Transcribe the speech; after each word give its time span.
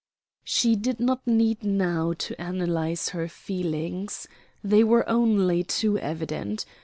She 0.43 0.75
did 0.75 0.99
not 0.99 1.27
need 1.27 1.63
now 1.63 2.13
to 2.17 2.41
analyze 2.41 3.09
her 3.09 3.27
feelings. 3.27 4.25
They 4.63 4.83
were 4.83 5.07
only 5.07 5.63
too 5.63 5.99
evident. 5.99 6.65